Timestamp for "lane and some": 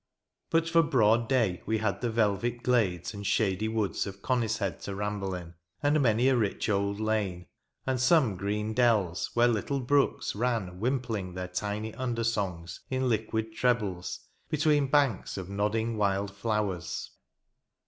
6.99-8.35